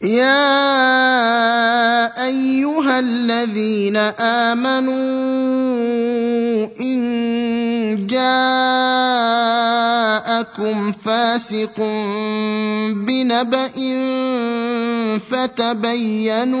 يا 0.00 0.32
ايها 2.26 2.98
الذين 2.98 3.96
امنوا 4.56 4.96
ان 6.80 7.00
جاءكم 8.08 8.52
فاسق 10.92 11.76
بنبأ 12.96 13.70
فتبينوا 15.18 16.60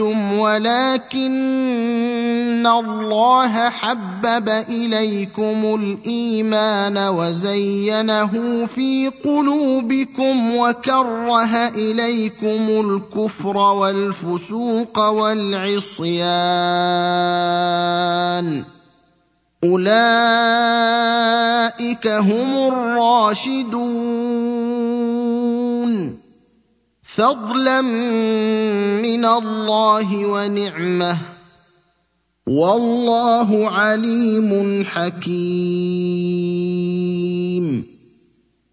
شئتم 0.00 0.32
ولكن 0.38 1.90
الله 2.66 3.68
حبب 3.68 4.48
اليكم 4.48 5.74
الايمان 5.80 6.98
وزينه 6.98 8.66
في 8.66 9.08
قلوبكم 9.24 10.56
وكره 10.56 11.68
اليكم 11.68 12.68
الكفر 12.68 13.56
والفسوق 13.56 14.98
والعصيان 15.08 16.20
اولئك 19.64 20.06
هم 22.06 22.72
الراشدون 22.72 24.49
فضلا 27.14 27.80
من 29.02 29.24
الله 29.24 30.26
ونعمة. 30.26 31.18
والله 32.46 33.70
عليم 33.70 34.84
حكيم. 34.84 36.30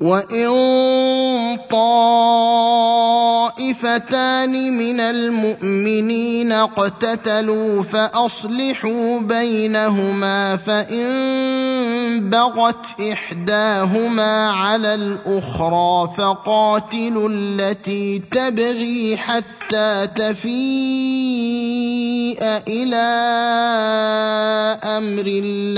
وإن 0.01 0.47
طائفتان 1.71 2.93
من 4.77 4.99
المؤمنين 4.99 6.51
اقتتلوا 6.51 7.83
فأصلحوا 7.83 9.19
بينهما 9.19 10.55
فإن 10.55 11.05
بغت 12.29 13.01
إحداهما 13.11 14.49
على 14.49 14.95
الأخرى 14.95 16.13
فقاتلوا 16.17 17.29
التي 17.31 18.19
تبغي 18.31 19.17
حتى 19.17 20.07
تفيء 20.15 20.57
إلى 22.67 23.07
أمر 24.83 25.27
الله. 25.27 25.77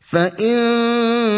فإن 0.00 0.56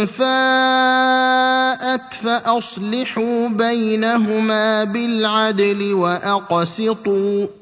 فاءت 0.07 2.15
فأصلحوا 2.15 3.49
بينهما 3.49 4.85
بالعدل 4.85 5.95
وأقسطوا. 5.95 7.62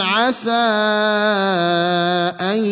عسى 0.00 0.50
ان 2.40 2.64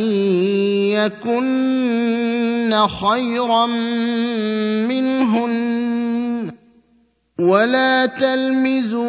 يكن 0.98 2.86
خيرا 2.86 3.66
منهن 4.86 5.58
ولا 7.40 8.06
تلمزوا 8.06 9.08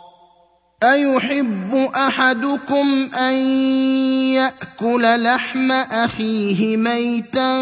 أيحب 0.83 1.89
أحدكم 1.95 3.09
أن 3.19 3.33
يأكل 4.33 5.23
لحم 5.23 5.71
أخيه 5.71 6.77
ميتا 6.77 7.53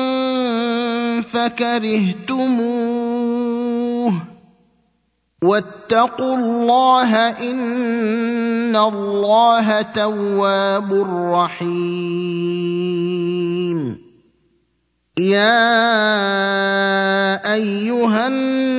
فكرهتموه؟ 1.21 2.54
واتقوا 5.44 6.36
الله 6.36 7.16
إن 7.51 8.75
الله 8.75 9.81
تواب 9.81 10.94
رحيم. 11.33 12.50
يا 15.19 15.74
أيها 17.54 18.27
الناس 18.27 18.79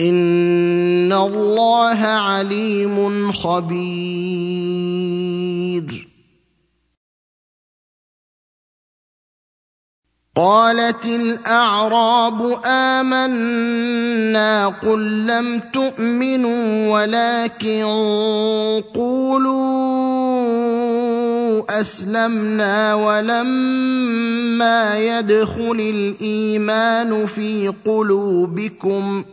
ان 0.00 1.12
الله 1.12 2.06
عليم 2.06 3.32
خبير. 3.32 4.80
قالت 10.36 11.06
الاعراب 11.06 12.60
امنا 12.64 14.68
قل 14.68 15.26
لم 15.26 15.60
تؤمنوا 15.72 16.92
ولكن 16.92 17.82
قولوا 18.94 19.80
اسلمنا 21.80 22.94
ولما 22.94 24.98
يدخل 24.98 25.92
الايمان 25.94 27.26
في 27.26 27.72
قلوبكم 27.86 29.24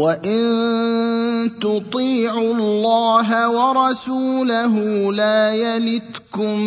وان 0.00 1.60
تطيعوا 1.60 2.54
الله 2.54 3.28
ورسوله 3.50 4.74
لا 5.12 5.54
يلتكم 5.54 6.60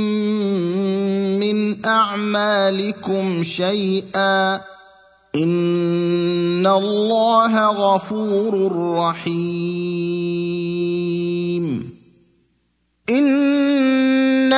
من 1.42 1.86
اعمالكم 1.86 3.44
شيئا 3.44 4.56
ان 5.36 6.68
الله 6.68 7.68
غفور 7.68 8.72
رحيم 8.98 10.44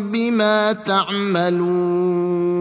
بما 0.00 0.72
تعملون 0.72 2.53